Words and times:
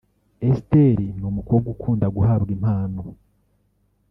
Esther 0.47 0.97
ni 1.19 1.25
umukobwa 1.31 1.67
ukunda 1.75 2.07
guhabwa 2.15 2.49
impano 2.57 3.01